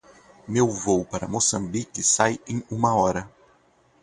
[0.47, 3.29] Meu voo para Moçambique sai em uma hora.